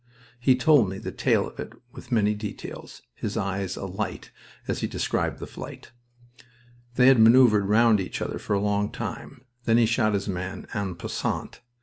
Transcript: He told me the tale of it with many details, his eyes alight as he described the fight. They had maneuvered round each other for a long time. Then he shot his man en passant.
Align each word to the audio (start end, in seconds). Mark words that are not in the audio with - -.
He 0.39 0.55
told 0.55 0.89
me 0.89 0.97
the 0.97 1.11
tale 1.11 1.45
of 1.47 1.59
it 1.59 1.73
with 1.93 2.11
many 2.11 2.33
details, 2.33 3.03
his 3.13 3.37
eyes 3.37 3.77
alight 3.77 4.31
as 4.67 4.79
he 4.79 4.87
described 4.87 5.37
the 5.37 5.45
fight. 5.45 5.91
They 6.95 7.05
had 7.05 7.19
maneuvered 7.19 7.67
round 7.69 7.99
each 8.01 8.19
other 8.19 8.39
for 8.39 8.53
a 8.53 8.59
long 8.59 8.91
time. 8.91 9.43
Then 9.65 9.77
he 9.77 9.85
shot 9.85 10.15
his 10.15 10.27
man 10.27 10.65
en 10.73 10.95
passant. 10.95 11.61